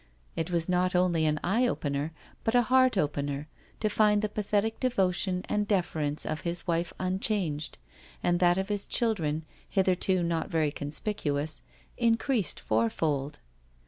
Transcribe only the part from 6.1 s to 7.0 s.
of his wife